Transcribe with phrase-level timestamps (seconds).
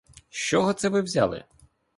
[0.29, 1.43] З чого це ви взяли?